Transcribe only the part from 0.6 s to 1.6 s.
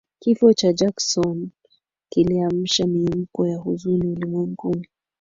Jackson